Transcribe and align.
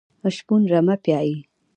شپون 0.35 0.61
رمه 0.71 0.95
پيایي. 1.03 1.37